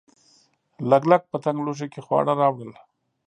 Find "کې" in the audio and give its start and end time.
1.93-2.01